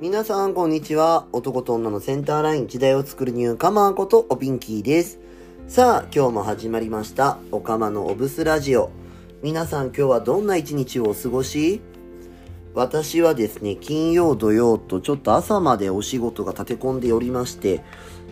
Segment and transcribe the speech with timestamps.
[0.00, 1.26] 皆さん、こんにちは。
[1.32, 5.18] 男と女のセンターライン時代を作るニューカマーことおピンキーです。
[5.66, 7.36] さあ、今日も始まりました。
[7.50, 8.90] おかまのおブスラジオ。
[9.42, 11.80] 皆さん、今日はどんな一日をお過ごし？
[12.74, 17.82] 私はですね、金曜土曜とちょっと朝までお仕事が立て込んでおりまして、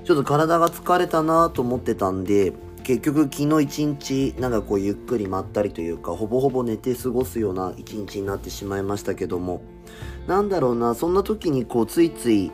[0.05, 2.53] ちょっと体が疲れたなと思ってたんで、
[2.87, 9.61] 結局昨日一日なんかこうゆっくりまったりというかほぼほぼ寝て過ごすような一日になってしまいましたけども。
[10.28, 12.52] なんだろうなそんな時にこうついつい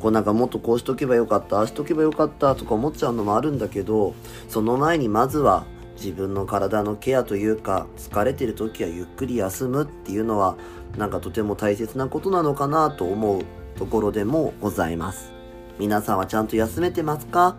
[0.00, 4.14] こうなんかもっとこうしとけばよかったああしとけばよかったとか思っちゃうのもあるんだけど
[4.48, 10.56] その前にまずは自分の体のケアというか疲れてる時はゆっくり休むっていうのは
[10.96, 13.42] なんかとても大切なことなのかなと思う
[13.76, 15.30] ところでもございます。
[15.78, 17.56] 皆さんはちゃんと休めてますか？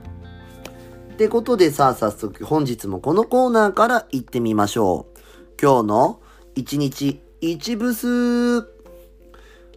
[1.19, 5.19] ってことでさあ早速本日もこのコーナーから行ってみましょう。
[5.61, 6.21] 今日の
[6.55, 8.65] 1日1ブス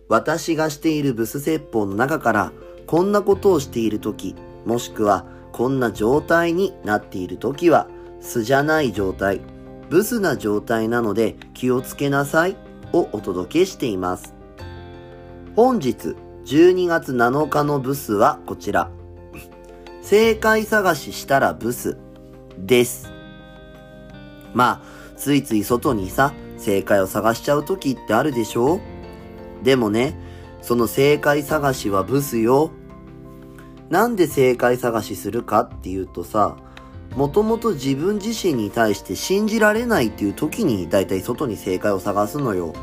[0.08, 2.52] 私がしているブス説法の中から
[2.86, 7.88] こんなことをしている時もしくはこんな状態になっている時は
[8.20, 9.40] 素じゃない状態
[9.90, 12.56] ブスな状態なので気をつけなさい
[12.92, 14.32] をお届けしています。
[15.56, 18.92] 本日12月7日のブスはこちら。
[20.02, 21.96] 正解探ししたらブス
[22.58, 23.10] です。
[24.52, 28.80] まあ、ついつい外にさ、正解を探しちゃう時ってあるでしょ？
[29.62, 30.18] でもね、
[30.60, 32.70] その正解探しはブスよ。
[33.90, 36.56] なんで正解探しするかっていうとさ、
[37.16, 42.74] もともと自分自身に対して信じられないっていう時にだいたい外に正解を探すのよ。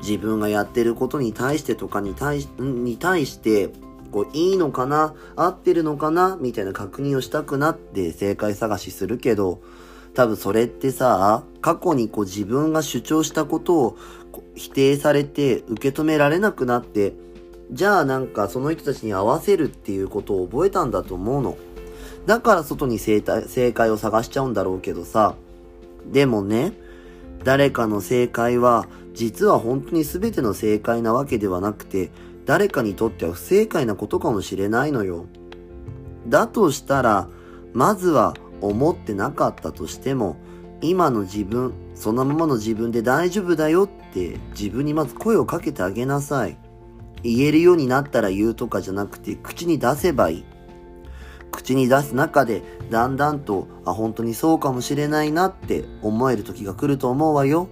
[0.00, 3.70] 自分がやってることに対してとかに対し、に対して、
[4.12, 5.14] こう、いいのかな？
[5.34, 6.38] 合ってるのかな？
[6.40, 9.60] みたいな確認をしたくなって正解探しするけど、
[10.14, 13.96] 多分それってさ、過去にこう自分が主張したことを
[14.54, 17.14] 否定されて受け止められなくなって、
[17.70, 21.56] じゃあなんかその人たちに合わせるっていうことを覚えたんだと思うの。
[22.26, 23.22] だから外に正
[23.72, 25.34] 解を探しちゃうんだろうけどさ。
[26.12, 26.72] でもね、
[27.44, 32.10] 誰かの正解は実は本当に全ての正解なわけではなくて、
[32.46, 35.26] 誰かにとっては不正解なことかもしれないのよ。
[36.28, 37.28] だとしたら、
[37.72, 40.36] まずは思ってなかったとしても、
[40.80, 46.56] 今の自分、そのままの自分で大丈夫だよって自分にまず声をかけてあげなさい。
[47.22, 50.44] 言えるようになったら言うとかじゃなくて口に出せばいい。
[51.52, 57.68] 口に出す中でだんだんと、あ、本当にそうかもしれないなって思える時が来ると思うわよ。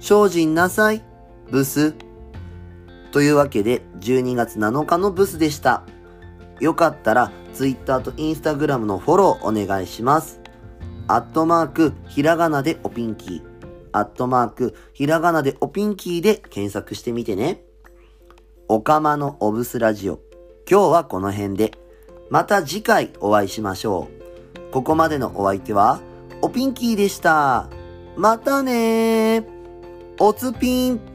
[0.00, 1.02] 精進なさい、
[1.50, 1.94] ブス。
[3.12, 5.84] というわけで、12月7日のブスでした。
[6.58, 10.40] よかったら、Twitter と Instagram のフォローお願いします。
[11.06, 13.42] アットマーク、ひらがなでおピンキー。
[13.92, 17.62] アットマーク、ひらがなでおピンキーで検索してみてね。
[18.68, 20.20] おかまのおブスラジオ。
[20.70, 21.72] 今日はこの辺で。
[22.30, 24.08] また次回お会いしましょ
[24.68, 24.72] う。
[24.72, 26.00] ここまでのお相手は、
[26.40, 27.68] おピンキーでした。
[28.16, 29.49] またねー。
[30.22, 31.09] おつぴん。